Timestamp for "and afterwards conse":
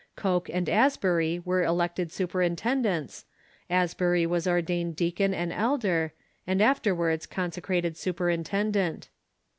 6.47-7.61